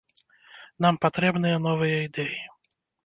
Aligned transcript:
Нам 0.85 0.97
патрэбныя 1.05 1.57
новыя 1.67 1.97
ідэі. 2.07 2.35